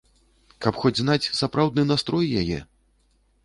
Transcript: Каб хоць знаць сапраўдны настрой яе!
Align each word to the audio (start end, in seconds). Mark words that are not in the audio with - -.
Каб 0.65 0.79
хоць 0.83 0.93
знаць 1.01 1.29
сапраўдны 1.41 1.87
настрой 1.93 2.35
яе! 2.43 2.59